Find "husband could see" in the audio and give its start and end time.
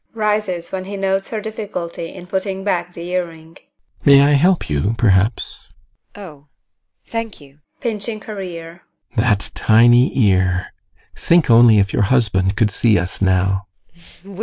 12.01-12.97